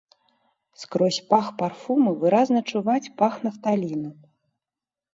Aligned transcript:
Скрозь 0.83 1.19
пах 1.33 1.51
парфумы 1.59 2.11
выразна 2.25 2.59
чуваць 2.75 3.11
пах 3.23 3.33
нафталіну. 3.49 4.09